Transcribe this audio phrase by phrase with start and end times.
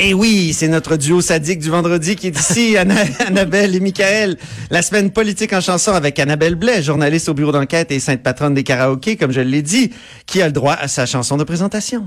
[0.00, 2.94] Et oui, c'est notre duo sadique du vendredi qui est ici, Anna-
[3.26, 4.36] Annabelle et Michael.
[4.70, 8.54] La semaine politique en chanson avec Annabelle Blais, journaliste au bureau d'enquête et sainte patronne
[8.54, 9.92] des karaokés, comme je l'ai dit,
[10.26, 12.06] qui a le droit à sa chanson de présentation.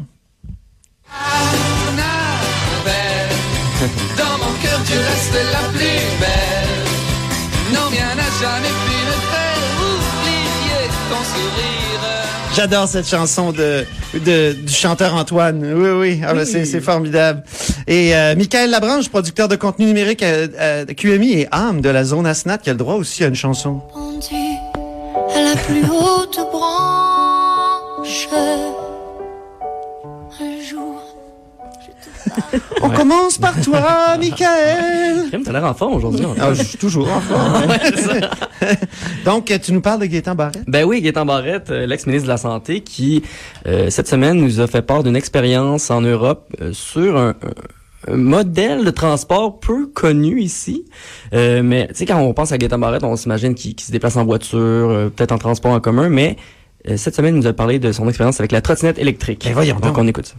[2.72, 3.36] Annabelle,
[4.18, 7.74] dans mon cœur tu restes la plus belle.
[7.74, 9.60] Non, rien n'a jamais pu me faire
[9.92, 11.91] oublier ton sourire.
[12.56, 15.64] J'adore cette chanson de, de du chanteur Antoine.
[15.74, 17.44] Oui, oui, ah, ben, c'est c'est formidable.
[17.88, 22.04] Et euh, Michael Labranche, producteur de contenu numérique à, à QMI et âme de la
[22.04, 23.82] zone Asnat, qui a le droit aussi à une chanson.
[23.94, 24.36] pendu
[25.34, 28.28] à la plus haute branche.
[32.82, 35.30] On commence par toi, Michael.
[35.44, 36.26] T'as l'air en forme aujourd'hui.
[36.26, 36.42] en fait.
[36.42, 37.68] Ah, je suis toujours en forme.
[39.26, 40.64] Donc, tu nous parles de Gaétan Barrette?
[40.68, 43.24] Ben oui, Gaétan Barrette, euh, l'ex-ministre de la Santé, qui,
[43.68, 48.16] euh, cette semaine, nous a fait part d'une expérience en Europe euh, sur un, un-
[48.16, 50.86] modèle de transport peu connu ici.
[51.34, 53.92] Euh, mais, tu sais, quand on pense à Gaétan Barrette, on s'imagine qu'il qu'il se
[53.92, 56.36] déplace en voiture, euh, peut-être en transport en commun, mais
[56.90, 59.44] euh, cette semaine, il nous a parlé de son expérience avec la trottinette électrique.
[59.46, 59.98] Ben voyons Donc, donc.
[60.00, 60.34] on écoute ça.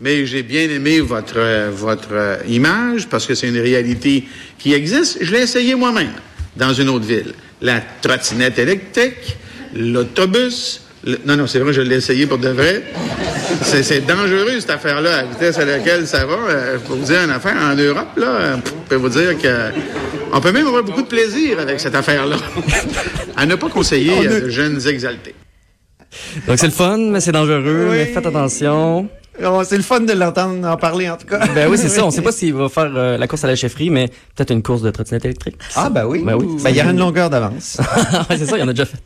[0.00, 4.24] Mais j'ai bien aimé votre, votre image parce que c'est une réalité
[4.58, 5.18] qui existe.
[5.22, 6.10] Je l'ai essayé moi-même
[6.56, 7.32] dans une autre ville.
[7.62, 9.36] La trottinette électrique,
[9.74, 10.80] l'autobus.
[11.04, 12.82] le- Non, non, c'est vrai, je l'ai essayé pour de vrai.
[13.62, 16.34] C'est, c'est dangereux, cette affaire-là, à la vitesse à laquelle ça va.
[16.34, 19.38] Euh, je peux vous dire une affaire, en Europe, là, euh, je peux vous dire
[19.38, 19.70] que
[20.32, 22.36] on peut même avoir beaucoup de plaisir avec cette affaire-là.
[23.36, 25.34] à ne pas conseiller à de jeunes exaltés.
[26.46, 27.96] Donc, c'est le fun, mais c'est dangereux, Oui.
[27.96, 29.08] mais faites attention.
[29.44, 31.40] Oh, c'est le fun de l'entendre en parler, en tout cas.
[31.54, 32.04] Ben oui, c'est ça.
[32.06, 34.62] On sait pas s'il va faire euh, la course à la chefferie, mais peut-être une
[34.62, 35.56] course de trottinette électrique.
[35.74, 36.22] Ah, ben oui.
[36.24, 36.46] Ben oui.
[36.62, 37.78] Ben, il y aura une longueur d'avance.
[38.30, 38.98] C'est ça, il y en a déjà fait.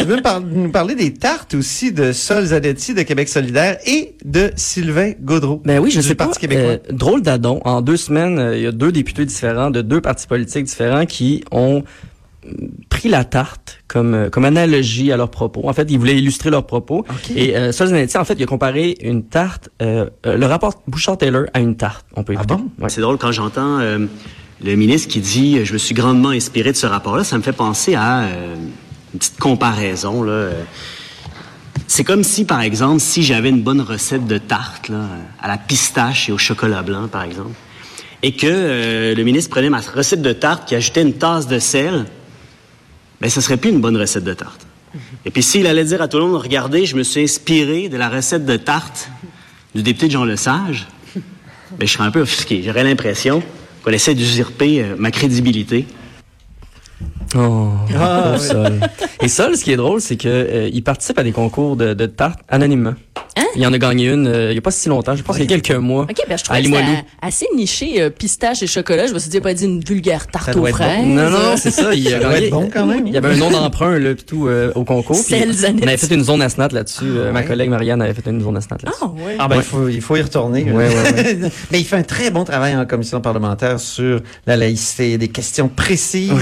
[0.00, 4.14] tu veux par- nous parler des tartes aussi de Sol Zanetti de Québec solidaire et
[4.24, 5.62] de Sylvain Gaudreau.
[5.64, 6.26] Ben oui, je sais pas.
[6.26, 6.62] Parti québécois.
[6.72, 7.60] euh, drôle d'adon.
[7.64, 11.06] En deux semaines, euh, il y a deux députés différents de deux partis politiques différents
[11.06, 11.82] qui ont euh,
[12.88, 15.68] pris la tarte comme euh, comme analogie à leurs propos.
[15.68, 17.04] En fait, ils voulaient illustrer leurs propos.
[17.34, 20.82] Et euh, Sol Zanetti, en fait, il a comparé une tarte, euh, euh, le rapport
[20.86, 22.06] Bouchard-Taylor à une tarte.
[22.16, 22.54] On peut Ah écouter.
[22.62, 22.70] bon?
[22.84, 22.88] Ouais.
[22.88, 24.06] C'est drôle quand j'entends euh,
[24.64, 27.42] le ministre qui dit euh, je me suis grandement inspiré de ce rapport-là, ça me
[27.42, 28.54] fait penser à euh,
[29.12, 30.48] une petite comparaison là.
[31.86, 35.06] C'est comme si par exemple si j'avais une bonne recette de tarte là,
[35.42, 37.50] à la pistache et au chocolat blanc par exemple
[38.22, 41.58] et que euh, le ministre prenait ma recette de tarte qui ajoutait une tasse de
[41.58, 42.04] sel,
[43.20, 44.66] ben ça serait plus une bonne recette de tarte.
[45.24, 47.96] Et puis s'il allait dire à tout le monde regardez, je me suis inspiré de
[47.96, 49.08] la recette de tarte
[49.74, 52.62] du député de Jean Lesage, ben, je serais un peu offusqué.
[52.64, 53.42] J'aurais l'impression
[53.84, 55.86] qu'on essaie d'usurper euh, ma crédibilité.
[57.36, 58.80] Oh, Ah, Sol.
[59.22, 61.94] Et Sol, ce qui est drôle, c'est que euh, il participe à des concours de,
[61.94, 62.94] de tartes anonymement.
[63.36, 63.46] Hein?
[63.56, 65.50] Il en a gagné une euh, il y a pas si longtemps, je pense qu'il
[65.50, 66.02] y a quelques mois.
[66.04, 69.06] OK, ben je à trouvais que assez niché, euh, pistache et chocolat.
[69.06, 70.84] Je me suis dit, pas dit une vulgaire tarte aux être bon.
[70.84, 71.04] fraises.
[71.06, 71.92] Non, non, c'est ça.
[71.94, 72.48] Il a gagné.
[72.50, 73.06] bon quand même.
[73.06, 75.16] Il y avait un nom d'emprunt là, pis tout euh, au concours.
[75.30, 77.04] on avait fait une zone Asnat là-dessus.
[77.06, 79.00] euh, Ma collègue Marianne avait fait une zone Asnat là-dessus.
[79.02, 79.36] Ah, ouais.
[79.38, 79.62] Ah ben, Ouais.
[79.62, 80.64] il, faut, il faut y retourner.
[80.64, 81.36] Ouais, ouais,
[81.70, 85.68] Mais il fait un très bon travail en commission parlementaire sur la laïcité, des questions
[85.68, 86.32] précises.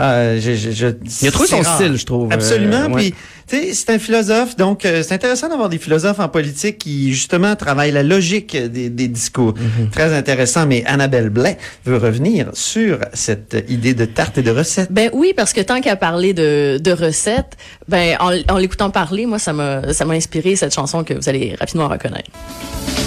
[0.00, 0.86] Euh, je, je, je-
[1.22, 1.76] Il a trouvé son rare.
[1.76, 2.32] style, je trouve.
[2.32, 2.84] Absolument.
[2.84, 3.10] Euh, ouais.
[3.10, 3.14] Puis,
[3.48, 7.12] tu sais, c'est un philosophe, donc euh, c'est intéressant d'avoir des philosophes en politique qui,
[7.12, 9.54] justement, travaillent la logique des, des discours.
[9.54, 9.90] Mm-hmm.
[9.90, 10.66] Très intéressant.
[10.66, 14.92] Mais Annabelle Blais veut revenir sur cette idée de tarte et de recette.
[14.92, 17.56] Ben oui, parce que tant qu'à parler de, de recettes,
[17.88, 21.28] ben en, en l'écoutant parler, moi ça m'a ça m'a inspiré cette chanson que vous
[21.28, 22.30] allez rapidement reconnaître.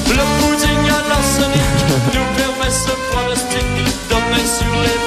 [0.08, 1.72] Le pudding à l'arsenic
[2.14, 3.62] nous permet ce pronostic
[4.46, 5.02] sur les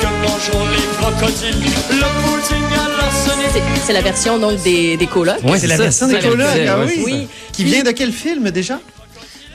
[0.00, 2.71] que mangeront les crocodiles Le pudding à l'arsenic
[3.84, 5.42] C'est- la version donc des, des colocs.
[5.44, 6.46] Ouais, c'est la ça, version des colocs.
[6.66, 7.02] Ah oui.
[7.04, 7.28] Oui.
[7.52, 8.78] Qui vient de quel film déjà?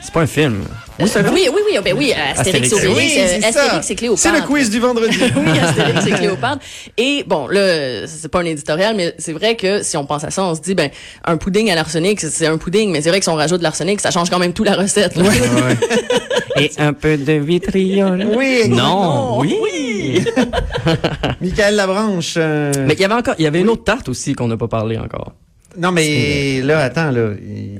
[0.03, 0.63] C'est pas un film.
[0.99, 2.73] Oui, oui, oui, oui, ben oui, Astérix, Astérix.
[2.73, 3.47] Obélix, Oui, euh.
[3.47, 4.21] Astérix et Cléopâtre.
[4.21, 5.17] C'est le quiz du vendredi.
[5.35, 6.59] oui, Astérix et Cléopâtre.
[6.97, 10.31] Et bon, là, c'est pas un éditorial, mais c'est vrai que si on pense à
[10.31, 10.89] ça, on se dit, ben,
[11.25, 13.63] un pudding à l'arsenic, c'est- un pudding, mais c'est vrai que si on rajoute de
[13.63, 15.15] l'arsenic, ça change quand même tout la recette.
[15.17, 15.23] là.
[16.59, 18.27] Et un peu de vitriol.
[18.35, 18.67] Oui.
[18.69, 19.55] Non, oui.
[21.41, 22.35] Michael Labranche.
[22.37, 24.57] euh, Mais il y avait encore, il y avait une autre tarte aussi qu'on n'a
[24.57, 25.33] pas parlé encore.
[25.77, 27.29] Non, mais là, attends, là.
[27.39, 27.79] Il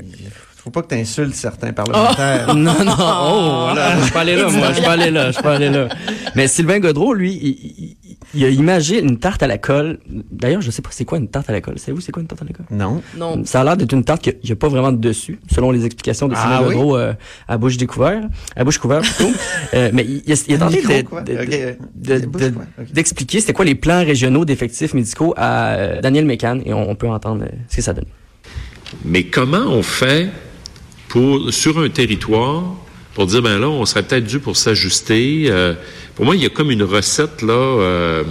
[0.58, 2.48] faut pas que tu insultes certains parlementaires.
[2.56, 5.50] Non, non, oh, là, je peux aller là, moi, je peux aller là, je peux
[5.50, 5.88] aller là.
[6.36, 7.87] Mais Sylvain Godreau, lui, il,
[8.34, 10.00] il- a imagé une tarte à la colle.
[10.32, 11.80] D'ailleurs, je sais pas c'est quoi une tarte à la colle?
[11.80, 12.66] Savez-vous c'est quoi une tarte à la colle?
[12.72, 13.02] Non.
[13.18, 13.44] Non.
[13.46, 15.86] Ça a l'air d'être une tarte qu'il n'y a pas vraiment de dessus, selon les
[15.86, 16.92] explications de Ah Sylvain oui?
[16.98, 17.14] Euh,
[17.48, 18.26] à bouche découverte,
[18.56, 19.32] à bouche couverte plutôt.
[19.74, 20.82] Euh, mais il, il a, il a tenté
[22.94, 26.96] d'expliquer c'était quoi les plans régionaux d'effectifs médicaux à euh, Daniel Mécan et on, on
[26.96, 28.06] peut entendre euh, ce que ça donne.
[29.04, 30.30] Mais comment on fait
[31.10, 32.64] pour sur un territoire
[33.18, 35.74] pour dire ben là on serait peut-être dû pour s'ajuster euh,
[36.14, 38.24] Pour moi il y a comme une recette là, euh,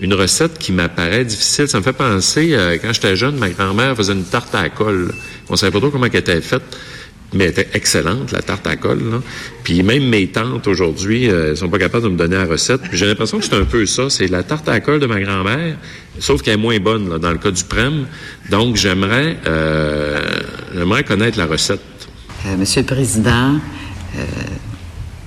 [0.00, 1.68] une recette qui m'apparaît difficile.
[1.68, 4.68] Ça me fait penser euh, quand j'étais jeune, ma grand-mère faisait une tarte à la
[4.70, 5.12] colle.
[5.50, 6.62] On savait pas trop comment elle était faite.
[7.34, 9.10] Mais elle était excellente, la tarte à colle.
[9.10, 9.20] Là.
[9.62, 12.80] Puis même mes tantes aujourd'hui, euh, elles sont pas capables de me donner la recette.
[12.80, 14.08] Puis j'ai l'impression que c'est un peu ça.
[14.08, 15.76] C'est la tarte à colle de ma grand-mère,
[16.18, 18.06] sauf qu'elle est moins bonne là, dans le cas du prem.
[18.48, 20.18] Donc j'aimerais, euh,
[20.74, 21.82] j'aimerais connaître la recette.
[22.46, 23.58] Euh, Monsieur le Président,
[24.16, 24.20] euh,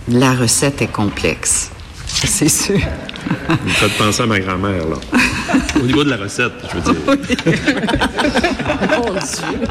[0.08, 1.70] la recette est complexe.
[2.08, 2.80] C'est sûr.
[3.48, 4.98] Vous me faites penser à ma grand-mère, là.
[5.78, 7.02] Au niveau de la recette, je veux dire.
[8.98, 9.68] Mon Dieu.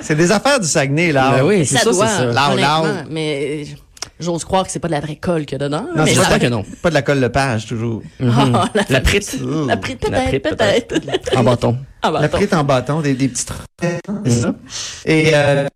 [0.00, 1.32] C'est des affaires du Saguenay, là.
[1.38, 2.50] Ben oui, c'est Ça ça, doit, c'est ça.
[2.52, 2.82] Honnêtement.
[2.84, 3.06] loud.
[3.10, 3.74] Mais euh,
[4.20, 5.82] j'ose croire que c'est pas de la vraie colle qu'il y a dedans.
[5.96, 6.64] Non, mais c'est ça- J'espère que non.
[6.82, 8.02] Pas de la colle Lepage, toujours.
[8.22, 9.36] Ah, la, La prite.
[9.66, 11.36] La prite, peut-être, peut-être.
[11.36, 11.76] En bâton.
[12.04, 13.52] La prite en bâton, des, des petites
[14.24, 14.54] c'est ça.
[15.04, 15.66] Et euh,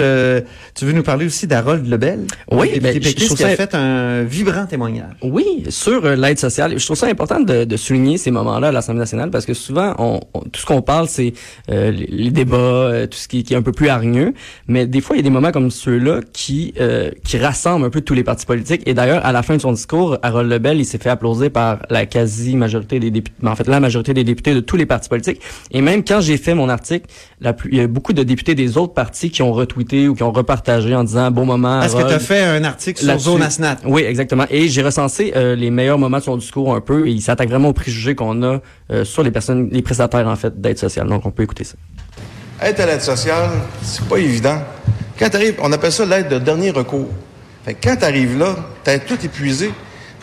[0.00, 0.40] euh,
[0.74, 2.26] tu veux nous parler aussi d'Harold Lebel?
[2.50, 5.12] Oui, le ben, je- trouve qui a fait un vibrant témoignage.
[5.22, 6.78] Oui, sur euh, l'aide sociale.
[6.78, 9.94] Je trouve ça important de, de souligner ces moments-là à l'Assemblée nationale parce que souvent,
[9.98, 11.32] on, on- tout ce qu'on parle, c'est
[11.70, 14.34] euh, les, débats, euh, tout ce qui, qui est un peu plus hargneux.
[14.68, 17.90] Mais des fois, il y a des moments comme ceux-là qui euh, qui rassemblent un
[17.90, 18.82] peu tous les partis politiques.
[18.86, 21.78] Et d'ailleurs, à la fin de son discours, Harold Lebel, il s'est fait applaudir par
[21.90, 25.40] la quasi-majorité des députés, en fait, la majorité des députés de tous les partis politiques.
[25.70, 27.06] Et même quand j'ai fait mon article,
[27.40, 30.14] la plus- il y a beaucoup de députés des autres partis qui ont retweeté ou
[30.14, 31.80] qui ont repartagé en disant bon moment.
[31.82, 33.18] Est-ce que tu as fait un article sur.
[33.18, 33.78] Zone Asnat?
[33.84, 34.44] Oui, exactement.
[34.50, 37.48] Et j'ai recensé euh, les meilleurs moments de son discours un peu, et il s'attaque
[37.48, 38.60] vraiment aux préjugés qu'on a
[38.90, 41.08] euh, sur les personnes, les prestataires en fait d'aide sociale.
[41.08, 41.76] Donc on peut écouter ça.
[42.62, 43.50] Être à l'aide sociale,
[43.82, 44.58] c'est pas évident.
[45.18, 47.08] Quand t'arrives, on appelle ça l'aide de dernier recours.
[47.64, 49.72] Fait que quand t'arrives là, t'es tout épuisé.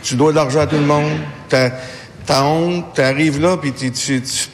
[0.03, 1.11] Tu dois de l'argent à tout le monde.
[1.49, 1.71] T'as,
[2.25, 2.93] t'as honte.
[2.93, 4.47] T'arrives là, puis tu, tu, tu-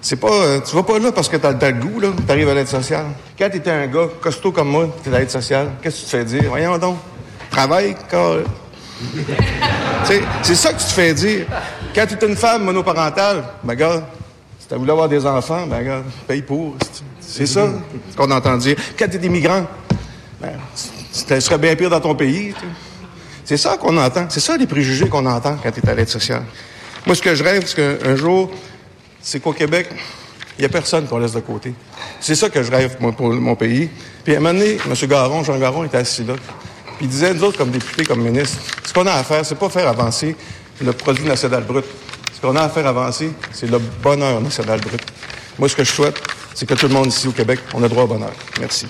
[0.00, 2.08] c'est pas, euh, tu vas pas là parce que t'as, t'as le goût, là.
[2.26, 3.06] T'arrives à l'aide sociale.
[3.38, 6.16] Quand t'étais un gars costaud comme moi, t'es à l'aide sociale, qu'est-ce que tu te
[6.16, 6.44] fais dire?
[6.48, 6.98] Voyons donc.
[7.50, 8.36] Travaille, car...
[10.42, 11.46] C'est ça que tu te fais dire.
[11.94, 14.08] Quand tu es une femme monoparentale, ben gars,
[14.58, 16.76] si tu voulu avoir des enfants, ben gars, paye pour.
[17.20, 17.68] C'est ça
[18.16, 18.76] qu'on entend dire.
[18.98, 19.66] Quand tu es immigrant,
[20.40, 20.52] ben,
[21.12, 22.54] tu serais bien pire dans ton pays.
[23.44, 24.26] C'est ça qu'on entend.
[24.28, 26.42] C'est ça les préjugés qu'on entend quand tu es à l'aide sociale.
[27.06, 28.50] Moi, ce que je rêve, c'est qu'un jour,
[29.28, 29.88] c'est qu'au Québec,
[30.58, 31.74] il n'y a personne qu'on laisse de côté.
[32.18, 33.90] C'est ça que je rêve, moi, pour mon pays.
[34.24, 34.94] Puis à un moment donné, M.
[35.08, 36.32] Garon, Jean Garon, était assis là.
[36.96, 39.54] Puis il disait, nous autres, comme députés, comme ministres, ce qu'on a à faire, c'est
[39.58, 40.34] pas faire avancer
[40.82, 41.84] le produit national brut.
[42.34, 45.02] Ce qu'on a à faire avancer, c'est le bonheur national brut.
[45.58, 46.18] Moi, ce que je souhaite,
[46.54, 48.32] c'est que tout le monde ici au Québec, on a droit au bonheur.
[48.60, 48.86] Merci.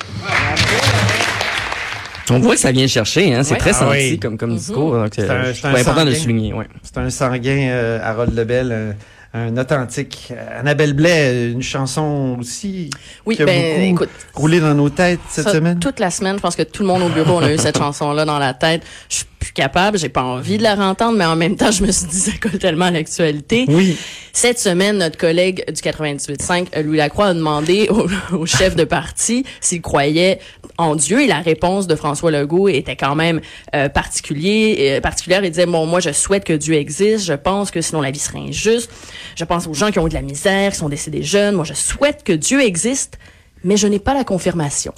[2.30, 3.42] On voit que ça vient chercher, hein.
[3.42, 3.58] C'est Ouais.
[3.58, 4.20] très Ah senti oui.
[4.20, 4.94] comme, comme discours.
[4.94, 6.52] Euh, c'est important de le souligner.
[6.52, 6.66] Ouais.
[6.82, 10.28] C'est un sanguin, euh, Harold Lebel, un, un authentique.
[10.30, 12.90] Euh, Annabelle Blais, une chanson aussi
[13.26, 15.78] Oui, qui a ben, beaucoup écoute, roulé dans nos têtes cette Ça, semaine.
[15.78, 17.78] Toute la semaine, je pense que tout le monde au bureau on a eu cette
[17.84, 18.82] chanson-là dans la tête.
[19.08, 21.92] Je plus capable, j'ai pas envie de la rentendre, mais en même temps, je me
[21.92, 23.64] suis dit, ça colle tellement à l'actualité.
[23.68, 23.96] Oui.
[24.32, 28.84] Cette semaine, notre collègue du 98.5, euh, Louis Lacroix, a demandé au, au chef de
[28.84, 30.38] parti s'il croyait
[30.78, 33.40] en Dieu et la réponse de François Legault était quand même
[33.74, 35.44] euh, particulier, euh, particulière.
[35.44, 37.24] Il disait, bon, moi, je souhaite que Dieu existe.
[37.24, 38.90] Je pense que sinon la vie serait injuste.
[39.34, 41.56] Je pense aux gens qui ont eu de la misère, qui sont décédés jeunes.
[41.56, 43.18] Moi, je souhaite que Dieu existe.
[43.64, 44.92] Mais je n'ai pas la confirmation.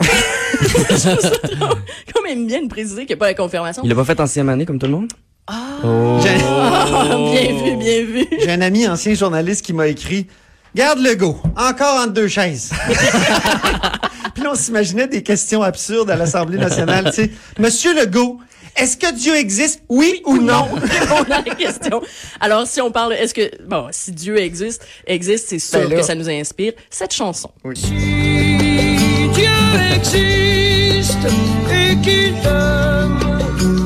[0.97, 1.17] Ça
[2.14, 3.83] quand même bien de préciser qu'il n'y a pas la confirmation.
[3.85, 5.12] Il l'a pas fait en sixième année comme tout le monde?
[6.23, 8.26] J'ai Ah, bien vu, bien vu.
[8.38, 10.26] j'ai un ami ancien journaliste qui m'a écrit
[10.76, 12.71] Garde le go, encore entre deux chaises.
[14.35, 17.07] Puis là, on s'imaginait des questions absurdes à l'Assemblée nationale.
[17.12, 18.38] Tu sais, Monsieur Legault,
[18.81, 20.67] est-ce que Dieu existe, oui ou non?
[21.11, 22.01] À la question.
[22.41, 26.03] Alors, si on parle, est-ce que, bon, si Dieu existe, existe, c'est sûr Ben que
[26.03, 27.51] ça nous inspire cette chanson.
[27.65, 27.77] Dieu
[29.95, 31.19] existe
[31.71, 33.19] et qu'il t'aime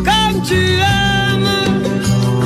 [0.05, 1.49] comme tu aimes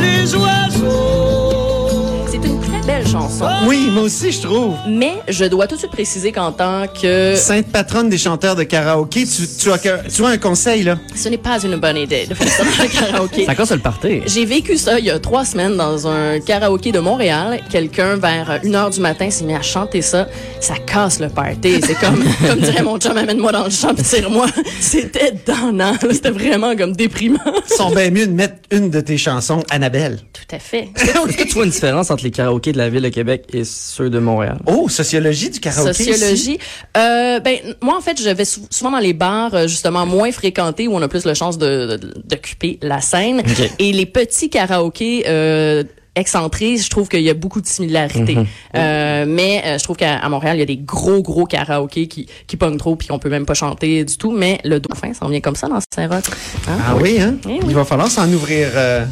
[0.01, 2.27] les oiseaux.
[2.31, 3.47] C'est une très belle chanson.
[3.67, 4.75] Oui, moi aussi, je trouve.
[4.87, 7.35] Mais je dois tout de suite préciser qu'en tant que...
[7.37, 10.99] Sainte patronne des chanteurs de karaoké, tu, tu, as, que- tu as un conseil, là?
[11.15, 13.45] Ce n'est pas une bonne idée de faire ça dans le karaoké.
[13.47, 14.21] Ça casse le party.
[14.27, 17.61] J'ai vécu ça il y a trois semaines dans un karaoké de Montréal.
[17.71, 20.29] Quelqu'un, vers une heure du matin, s'est mis à chanter ça.
[20.61, 21.81] Ça casse le party.
[21.85, 24.47] C'est comme, comme dirait mon chum, amène-moi dans le champ tire-moi.
[24.81, 25.95] C'était donnant.
[26.11, 27.39] C'était vraiment comme déprimant.
[27.71, 30.19] Ils sont bien mieux de mettre une de tes chansons, Annabelle.
[30.33, 30.89] Tout à fait.
[30.97, 33.65] Est-ce que tu vois une différence entre les karaokés de la ville de Québec et
[33.65, 34.59] ceux de Montréal?
[34.67, 35.91] Oh, sociologie du karaoké.
[35.91, 36.05] ici?
[36.13, 36.59] Sociologie.
[36.97, 40.33] Euh, ben moi en fait je vais sou- souvent dans les bars euh, justement moins
[40.33, 43.43] fréquentés où on a plus la chance de de- d'occuper la scène
[43.79, 45.85] et les petits karaokés euh,
[46.17, 48.35] excentrés, je trouve qu'il y a beaucoup de similarités.
[48.35, 48.47] Mhm.
[48.75, 52.27] Euh, mais euh, je trouve qu'à Montréal, il y a des gros, gros karaokés qui,
[52.49, 54.33] qui pognent trop puis qu'on peut même pas chanter du tout.
[54.33, 56.25] Mais le dauphin, ça vient comme ça dans Saint-Roch.
[56.69, 56.79] Hein?
[56.89, 57.37] Ah oui, hein?
[57.45, 57.59] Eh oui.
[57.69, 59.05] Il va falloir s'en ouvrir euh,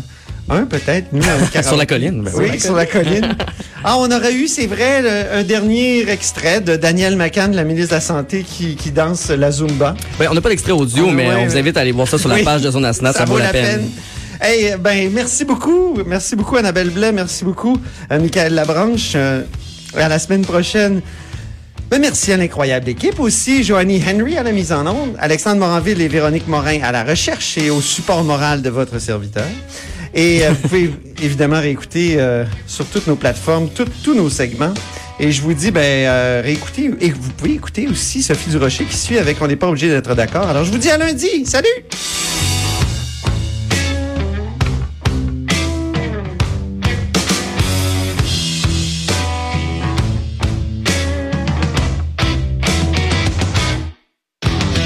[0.48, 1.22] un, peut-être, nous.
[1.62, 3.36] Sur la colline, ben oui, sur la colline.
[3.84, 7.90] ah, on aurait eu, c'est vrai, le- un dernier extrait de Daniel McCann, la ministre
[7.90, 9.94] de la Santé, qui, qui danse la Zumba.
[10.18, 12.06] Ben, on n'a pas d'extrait audio, Ah, mais ouais, on vous invite à aller voir
[12.06, 12.38] ça sur Oui.
[12.38, 13.12] la page de Zone Asnat.
[13.12, 13.88] Ça, vaut la peine.
[14.40, 15.98] Hey, ben, merci beaucoup.
[16.06, 17.10] Merci beaucoup, Annabelle Blais.
[17.12, 17.76] Merci beaucoup,
[18.10, 19.12] à Michael Labranche.
[19.16, 19.42] Euh,
[19.96, 21.00] à la semaine prochaine.
[21.90, 23.64] Ben, merci à l'incroyable équipe aussi.
[23.64, 25.16] Joanie Henry à la mise en onde.
[25.18, 29.46] Alexandre Moranville et Véronique Morin à la recherche et au support moral de votre serviteur.
[30.16, 30.90] Et euh, vous pouvez
[31.22, 34.72] évidemment réécouter euh, sur toutes nos plateformes tous nos segments.
[35.20, 36.90] Et je vous dis, ben, euh, réécoutez.
[37.00, 40.14] Et vous pouvez écouter aussi Sophie Durocher qui suit avec On n'est pas obligé d'être
[40.14, 40.48] d'accord.
[40.48, 41.44] Alors, je vous dis à lundi.
[41.44, 41.68] Salut!